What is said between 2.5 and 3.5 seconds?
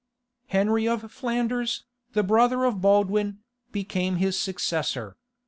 of Baldwin,